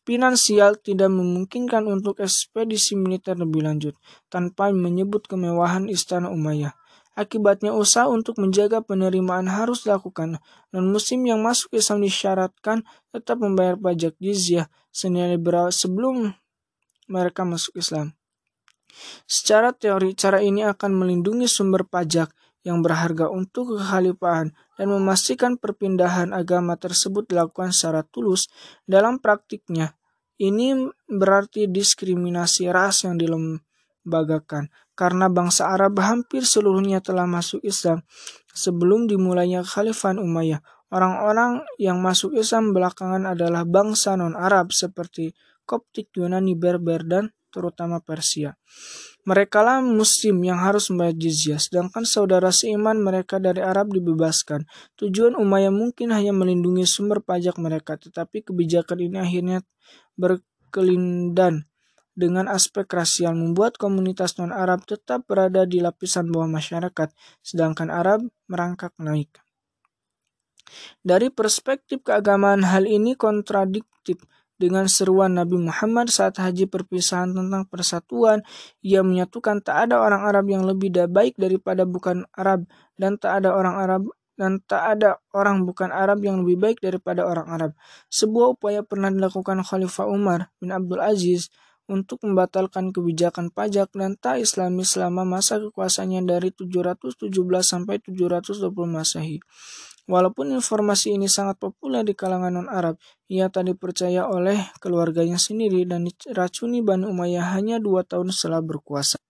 [0.06, 3.94] finansial tidak memungkinkan untuk ekspedisi militer lebih lanjut
[4.28, 6.74] tanpa menyebut kemewahan istana Umayyah.
[7.20, 10.40] Akibatnya usaha untuk menjaga penerimaan harus dilakukan.
[10.72, 16.32] Non muslim yang masuk Islam disyaratkan tetap membayar pajak jizyah senilai berapa sebelum
[17.12, 18.16] mereka masuk Islam.
[19.28, 22.32] Secara teori, cara ini akan melindungi sumber pajak
[22.64, 28.48] yang berharga untuk kekhalifahan dan memastikan perpindahan agama tersebut dilakukan secara tulus
[28.88, 30.00] dalam praktiknya.
[30.40, 38.08] Ini berarti diskriminasi ras yang dilembagakan karena bangsa Arab hampir seluruhnya telah masuk Islam
[38.56, 40.64] sebelum dimulainya kekhalifahan Umayyah.
[40.96, 45.36] Orang-orang yang masuk Islam belakangan adalah bangsa non-Arab seperti
[45.68, 48.58] Koptik, Yunani, Berber, dan terutama Persia.
[49.30, 54.66] Mereka lah muslim yang harus membayar jizyah, sedangkan saudara seiman mereka dari Arab dibebaskan.
[54.98, 59.62] Tujuan Umayyah mungkin hanya melindungi sumber pajak mereka, tetapi kebijakan ini akhirnya
[60.18, 61.70] berkelindan
[62.18, 67.14] dengan aspek rasial membuat komunitas non-Arab tetap berada di lapisan bawah masyarakat,
[67.46, 69.30] sedangkan Arab merangkak naik.
[71.06, 74.20] Dari perspektif keagamaan, hal ini kontradiktif
[74.60, 78.44] dengan seruan Nabi Muhammad saat haji perpisahan tentang persatuan.
[78.84, 82.68] Ia menyatukan tak ada orang Arab yang lebih baik daripada bukan Arab
[83.00, 84.02] dan tak ada orang Arab
[84.40, 87.72] dan tak ada orang bukan Arab yang lebih baik daripada orang Arab.
[88.08, 91.52] Sebuah upaya pernah dilakukan Khalifah Umar bin Abdul Aziz
[91.90, 97.34] untuk membatalkan kebijakan pajak dan tak islami selama masa kekuasaannya dari 717
[97.66, 99.42] sampai 720 Masehi.
[100.10, 102.98] Walaupun informasi ini sangat populer di kalangan non-Arab,
[103.30, 109.22] ia tak dipercaya oleh keluarganya sendiri dan diracuni Bani Umayyah hanya dua tahun setelah berkuasa.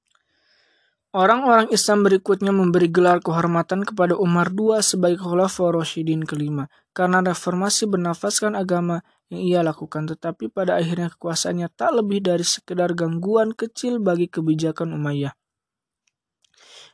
[1.11, 7.89] Orang-orang Islam berikutnya memberi gelar kehormatan kepada Umar II sebagai Khalifah Rashidin kelima karena reformasi
[7.89, 9.01] bernafaskan agama
[9.33, 14.93] yang ia lakukan tetapi pada akhirnya kekuasaannya tak lebih dari sekedar gangguan kecil bagi kebijakan
[14.93, 15.33] Umayyah.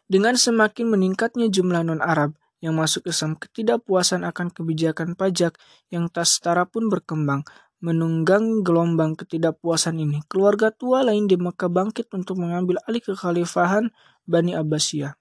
[0.08, 5.56] Dengan semakin meningkatnya jumlah non-Arab, yang masuk Islam ketidakpuasan akan kebijakan pajak
[5.92, 7.44] yang tak setara pun berkembang.
[7.84, 13.92] Menunggang gelombang ketidakpuasan ini, keluarga tua lain di Mekah bangkit untuk mengambil alih kekhalifahan
[14.26, 15.14] Bani Abbasiyah.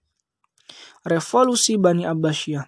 [1.04, 2.64] Revolusi Bani Abbasiyah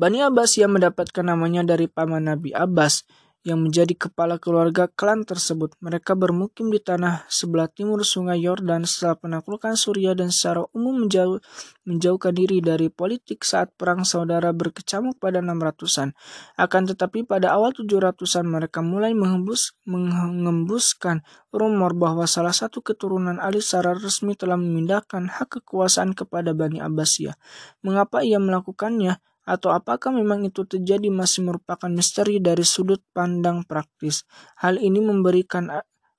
[0.00, 3.04] Bani Abbasiyah mendapatkan namanya dari paman Nabi Abbas
[3.42, 5.74] yang menjadi kepala keluarga klan tersebut.
[5.82, 11.42] Mereka bermukim di tanah sebelah timur sungai Yordan setelah penaklukan Suriah dan secara umum menjauh,
[11.82, 16.14] menjauhkan diri dari politik saat perang saudara berkecamuk pada 600-an.
[16.54, 23.58] Akan tetapi pada awal 700-an mereka mulai menghembus, mengembuskan rumor bahwa salah satu keturunan Ali
[23.58, 27.34] secara resmi telah memindahkan hak kekuasaan kepada Bani Abbasiyah.
[27.82, 29.18] Mengapa ia melakukannya?
[29.42, 34.22] Atau apakah memang itu terjadi masih merupakan misteri dari sudut pandang praktis.
[34.58, 35.66] Hal ini memberikan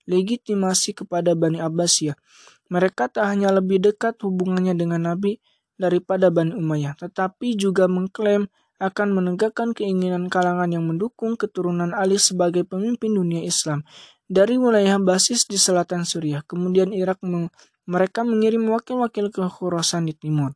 [0.03, 2.15] legitimasi kepada Bani Abbasiyah.
[2.67, 5.39] Mereka tak hanya lebih dekat hubungannya dengan Nabi
[5.79, 8.47] daripada Bani Umayyah, tetapi juga mengklaim
[8.83, 13.87] akan menegakkan keinginan kalangan yang mendukung keturunan Ali sebagai pemimpin dunia Islam.
[14.27, 17.21] Dari wilayah basis di selatan Suriah, kemudian Irak
[17.87, 20.55] mereka mengirim wakil-wakil ke Khurasan di timur.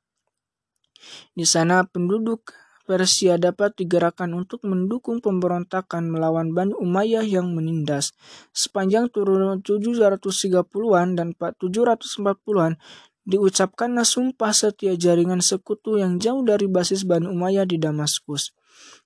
[1.34, 2.54] Di sana penduduk
[2.88, 8.16] Persia dapat digerakkan untuk mendukung pemberontakan melawan Bani Umayyah yang menindas.
[8.56, 12.80] Sepanjang turun 730-an dan 740-an
[13.28, 18.56] diucapkanlah sumpah setia jaringan sekutu yang jauh dari basis Bani Umayyah di Damaskus.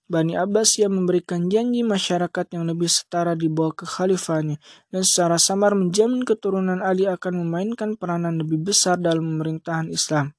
[0.06, 4.60] Bani Abbasiyah memberikan janji masyarakat yang lebih setara di bawah kekhalifannya
[4.93, 10.36] dan secara samar menjamin keturunan Ali akan memainkan peranan lebih besar dalam pemerintahan Islam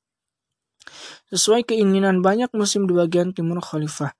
[1.32, 4.12] sesuai keinginan banyak muslim di bagian timur khalifah.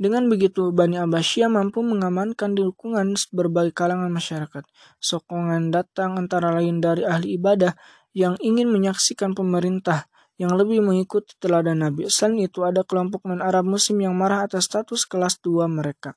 [0.00, 4.64] Dengan begitu, Bani Abbasiyah mampu mengamankan dukungan berbagai kalangan masyarakat.
[4.96, 7.76] Sokongan datang antara lain dari ahli ibadah
[8.16, 10.08] yang ingin menyaksikan pemerintah
[10.40, 12.08] yang lebih mengikuti teladan Nabi.
[12.08, 16.16] Selain itu, ada kelompok non-Arab muslim yang marah atas status kelas dua mereka.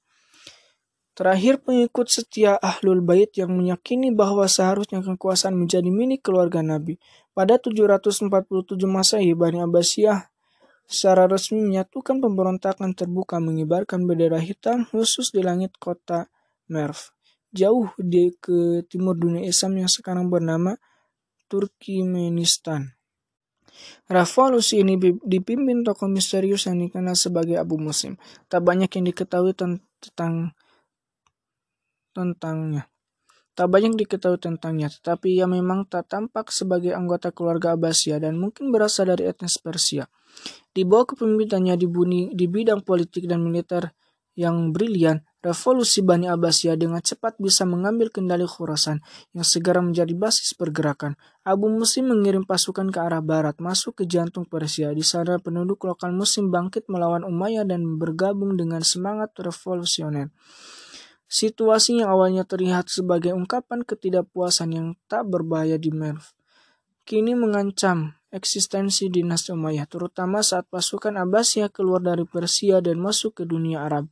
[1.13, 6.97] Terakhir, pengikut setia Ahlul Bait yang meyakini bahwa seharusnya kekuasaan menjadi milik keluarga Nabi.
[7.37, 8.29] Pada 747
[8.89, 10.33] Masehi, Bani Abbasiyah
[10.89, 16.33] secara resmi menyatukan pemberontakan terbuka mengibarkan bendera hitam khusus di langit kota
[16.67, 17.13] Merv.
[17.53, 20.73] Jauh di ke timur dunia Islam yang sekarang bernama
[21.45, 22.89] Turkmenistan.
[24.09, 28.17] Revolusi ini dipimpin tokoh misterius yang dikenal sebagai Abu Muslim.
[28.49, 30.57] Tak banyak yang diketahui tentang
[32.13, 32.87] tentangnya.
[33.53, 38.73] Tak banyak diketahui tentangnya, tetapi ia memang tak tampak sebagai anggota keluarga Abbasiyah dan mungkin
[38.73, 40.09] berasal dari etnis Persia.
[40.73, 43.93] Di bawah kepemimpinannya di, buni, di bidang politik dan militer
[44.33, 49.05] yang brilian, revolusi Bani Abbasiyah dengan cepat bisa mengambil kendali Khurasan
[49.37, 51.13] yang segera menjadi basis pergerakan.
[51.45, 54.89] Abu Muslim mengirim pasukan ke arah barat, masuk ke jantung Persia.
[54.97, 60.33] Di sana penduduk lokal Muslim bangkit melawan Umayyah dan bergabung dengan semangat revolusioner.
[61.33, 66.21] Situasi yang awalnya terlihat sebagai ungkapan ketidakpuasan yang tak berbahaya di Merv,
[67.09, 73.43] kini mengancam eksistensi dinasti Umayyah, terutama saat pasukan Abbasiyah keluar dari Persia dan masuk ke
[73.49, 74.05] dunia Arab.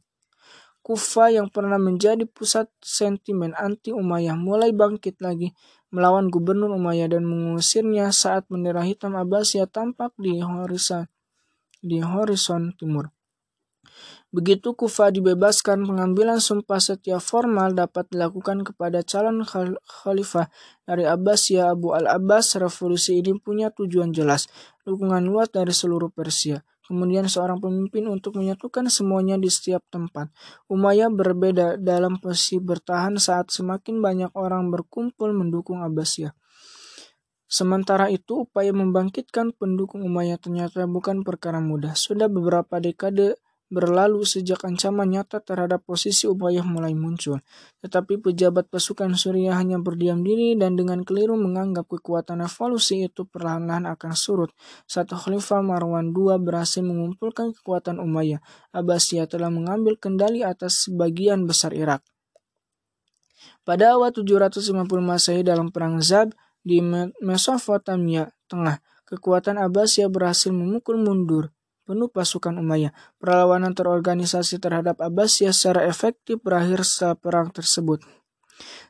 [0.81, 5.53] Kufa yang pernah menjadi pusat sentimen anti Umayyah mulai bangkit lagi
[5.93, 11.05] melawan gubernur Umayyah dan mengusirnya saat bendera hitam Abbasiyah tampak di horizon
[11.85, 13.13] di horizon timur.
[14.31, 20.47] Begitu Kufa dibebaskan, pengambilan sumpah setia formal dapat dilakukan kepada calon khalifah
[20.87, 22.55] dari Abbasiyah Abu al-Abbas.
[22.55, 24.47] Revolusi ini punya tujuan jelas,
[24.87, 26.63] dukungan luas dari seluruh Persia.
[26.87, 30.31] Kemudian seorang pemimpin untuk menyatukan semuanya di setiap tempat.
[30.71, 36.31] Umayyah berbeda dalam posisi bertahan saat semakin banyak orang berkumpul mendukung Abbasiyah.
[37.51, 41.99] Sementara itu, upaya membangkitkan pendukung Umayyah ternyata bukan perkara mudah.
[41.99, 43.35] Sudah beberapa dekade
[43.71, 47.39] berlalu sejak ancaman nyata terhadap posisi Umayyah mulai muncul.
[47.79, 53.87] Tetapi pejabat pasukan Suriah hanya berdiam diri dan dengan keliru menganggap kekuatan revolusi itu perlahan-lahan
[53.87, 54.51] akan surut.
[54.85, 58.43] Saat Khalifah Marwan II berhasil mengumpulkan kekuatan Umayyah,
[58.75, 62.03] Abbasiyah telah mengambil kendali atas sebagian besar Irak.
[63.63, 66.83] Pada awal 750 Masehi dalam Perang Zab di
[67.23, 72.93] Mesopotamia Tengah, kekuatan Abbasiyah berhasil memukul mundur penuh pasukan Umayyah.
[73.17, 78.01] Perlawanan terorganisasi terhadap Abbasiyah secara efektif berakhir setelah perang tersebut.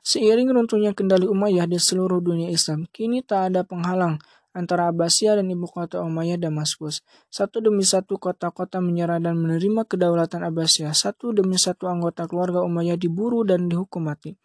[0.03, 4.19] Seiring runtuhnya kendali Umayyah di seluruh dunia Islam, kini tak ada penghalang
[4.51, 7.03] antara Abbasiyah dan ibu kota Umayyah Damaskus.
[7.31, 10.91] Satu demi satu kota-kota menyerah dan menerima kedaulatan Abbasiyah.
[10.91, 14.35] Satu demi satu anggota keluarga Umayyah diburu dan dihukum mati.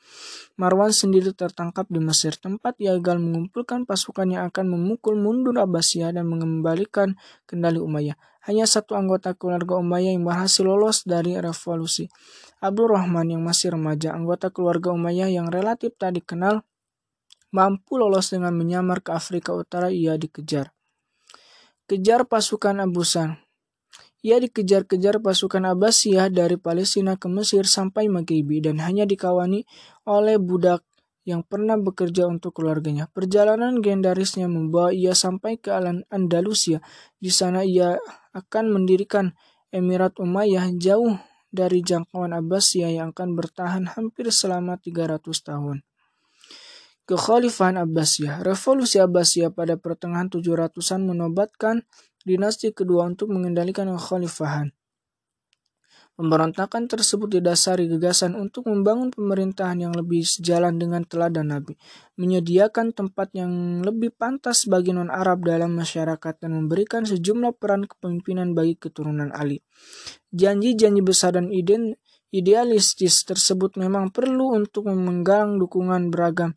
[0.54, 6.14] Marwan sendiri tertangkap di Mesir, tempat ia gagal mengumpulkan pasukan yang akan memukul mundur Abbasiyah
[6.14, 7.18] dan mengembalikan
[7.50, 8.16] kendali Umayyah.
[8.46, 12.06] Hanya satu anggota keluarga Umayyah yang berhasil lolos dari revolusi.
[12.62, 16.62] Abdul Rahman yang masih remaja, anggota keluarga Umayyah yang relatif tak dikenal,
[17.56, 20.76] mampu lolos dengan menyamar ke Afrika Utara, ia dikejar.
[21.88, 23.40] Kejar pasukan Abusan.
[24.20, 29.64] Ia dikejar-kejar pasukan Abbasiyah dari Palestina ke Mesir sampai Maghribi dan hanya dikawani
[30.04, 30.84] oleh budak
[31.22, 33.06] yang pernah bekerja untuk keluarganya.
[33.10, 35.70] Perjalanan gendarisnya membawa ia sampai ke
[36.10, 36.82] Andalusia.
[37.22, 37.96] Di sana ia
[38.34, 39.32] akan mendirikan
[39.70, 41.18] Emirat Umayyah jauh
[41.50, 45.86] dari jangkauan Abbasiyah yang akan bertahan hampir selama 300 tahun.
[47.06, 51.86] Kekhalifahan Abbasiyah Revolusi Abbasiyah pada pertengahan 700-an menobatkan
[52.26, 54.74] dinasti kedua untuk mengendalikan kekhalifahan.
[56.16, 61.76] Pemberontakan tersebut didasari gagasan untuk membangun pemerintahan yang lebih sejalan dengan teladan Nabi,
[62.16, 68.80] menyediakan tempat yang lebih pantas bagi non-Arab dalam masyarakat dan memberikan sejumlah peran kepemimpinan bagi
[68.80, 69.60] keturunan Ali.
[70.32, 71.52] Janji-janji besar dan
[72.32, 76.56] idealistis tersebut memang perlu untuk menggalang dukungan beragam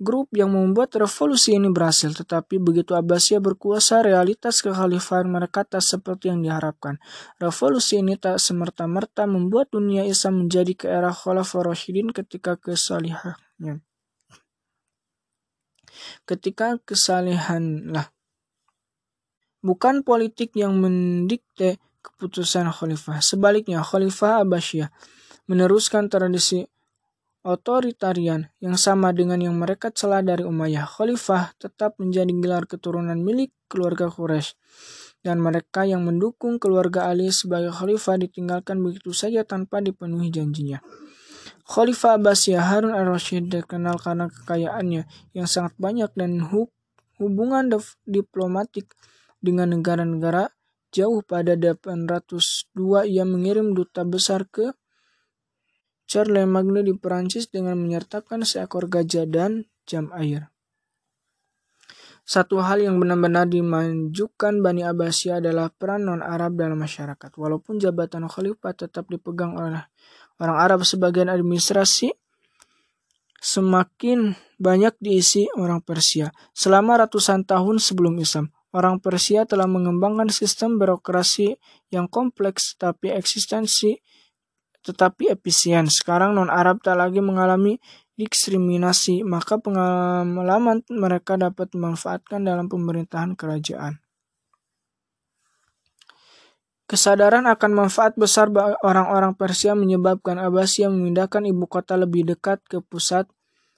[0.00, 6.32] grup yang membuat revolusi ini berhasil, tetapi begitu Abbasiyah berkuasa, realitas kekhalifahan mereka tak seperti
[6.32, 6.96] yang diharapkan.
[7.36, 13.84] Revolusi ini tak semerta-merta membuat dunia Islam menjadi ke era Khalifah Rashidin ketika kesalihannya.
[16.24, 18.08] Ketika kesalihan lah.
[19.60, 23.20] Bukan politik yang mendikte keputusan khalifah.
[23.20, 24.88] Sebaliknya, khalifah Abbasiyah
[25.50, 26.69] meneruskan tradisi
[27.40, 30.84] otoritarian yang sama dengan yang mereka celah dari Umayyah.
[30.84, 34.56] Khalifah tetap menjadi gelar keturunan milik keluarga Quraisy
[35.24, 40.80] dan mereka yang mendukung keluarga Ali sebagai khalifah ditinggalkan begitu saja tanpa dipenuhi janjinya.
[41.68, 46.42] Khalifah Abbasiyah Harun al-Rashid dikenal karena kekayaannya yang sangat banyak dan
[47.20, 47.70] hubungan
[48.08, 48.96] diplomatik
[49.38, 50.50] dengan negara-negara
[50.90, 54.74] jauh pada 802 ia mengirim duta besar ke
[56.10, 60.50] Charles Magne di Perancis dengan menyertakan seekor gajah dan jam air.
[62.26, 67.30] Satu hal yang benar-benar dimajukan Bani Abbasiyah adalah peran non-Arab dalam masyarakat.
[67.38, 69.86] Walaupun jabatan khalifah tetap dipegang oleh
[70.42, 72.10] orang Arab sebagian administrasi,
[73.38, 76.34] semakin banyak diisi orang Persia.
[76.50, 81.54] Selama ratusan tahun sebelum Islam, orang Persia telah mengembangkan sistem birokrasi
[81.94, 84.02] yang kompleks tapi eksistensi
[84.84, 85.88] tetapi efisien.
[85.88, 87.80] Sekarang non-Arab tak lagi mengalami
[88.16, 94.00] diskriminasi, maka pengalaman mereka dapat dimanfaatkan dalam pemerintahan kerajaan.
[96.90, 98.50] Kesadaran akan manfaat besar
[98.82, 103.30] orang-orang Persia menyebabkan Abbasiyah memindahkan ibu kota lebih dekat ke pusat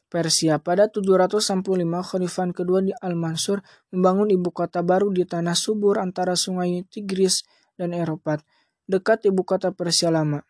[0.08, 0.56] Persia.
[0.56, 3.60] Pada 765, Khalifah kedua di Al-Mansur
[3.92, 7.44] membangun ibu kota baru di tanah subur antara sungai Tigris
[7.76, 8.40] dan Eropat,
[8.88, 10.40] dekat ibu kota Persia lama.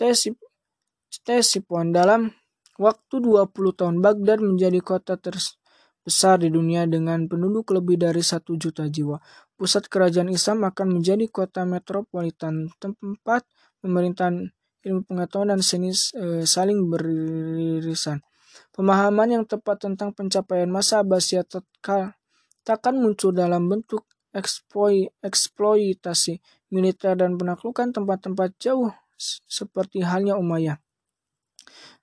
[0.00, 2.32] Ctesiphon dalam
[2.80, 8.88] waktu 20 tahun Baghdad menjadi kota terbesar di dunia dengan penduduk lebih dari satu juta
[8.88, 9.20] jiwa.
[9.60, 13.44] Pusat kerajaan Islam akan menjadi kota metropolitan tempat
[13.84, 14.48] pemerintahan
[14.80, 18.24] ilmu pengetahuan dan seni e, saling beririsan.
[18.72, 21.44] Pemahaman yang tepat tentang pencapaian masa Abbasiyah
[22.64, 26.40] takkan muncul dalam bentuk eksploitasi
[26.72, 28.88] militer dan penaklukan tempat-tempat jauh
[29.44, 30.80] seperti halnya Umayyah.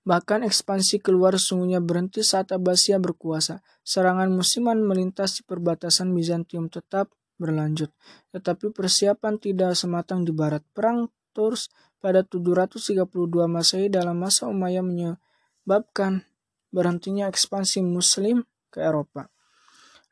[0.06, 3.60] Bahkan ekspansi keluar sungguhnya berhenti saat Abbasiyah berkuasa.
[3.84, 7.92] Serangan musiman melintasi perbatasan Bizantium tetap berlanjut.
[8.32, 10.64] Tetapi persiapan tidak sematang di barat.
[10.72, 11.68] Perang Tours
[12.00, 13.04] pada 732
[13.50, 16.24] Masehi dalam masa Umayyah menyebabkan
[16.72, 19.28] berhentinya ekspansi muslim ke Eropa.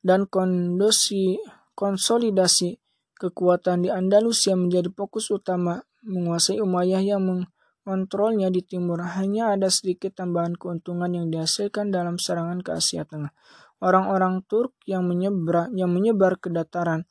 [0.04, 1.40] Dan kondosi,
[1.72, 2.78] konsolidasi
[3.16, 9.02] kekuatan di Andalusia menjadi fokus utama menguasai Umayyah yang mengontrolnya di timur.
[9.02, 13.34] Hanya ada sedikit tambahan keuntungan yang dihasilkan dalam serangan ke Asia Tengah.
[13.82, 17.04] Orang-orang Turk yang menyebar, yang menyebar ke dataran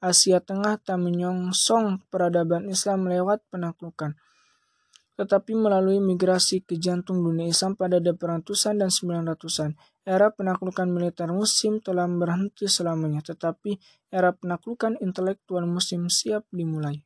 [0.00, 4.16] Asia Tengah tak menyongsong peradaban Islam lewat penaklukan.
[5.20, 9.76] tetapi melalui migrasi ke jantung dunia Islam pada 800-an dan 900-an.
[10.08, 13.76] Era penaklukan militer musim telah berhenti selamanya, tetapi
[14.08, 17.04] era penaklukan intelektual musim siap dimulai.